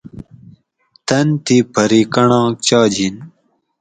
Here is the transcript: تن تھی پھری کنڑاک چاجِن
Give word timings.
تن 1.07 1.27
تھی 1.45 1.57
پھری 1.73 2.01
کنڑاک 2.13 2.53
چاجِن 2.67 3.15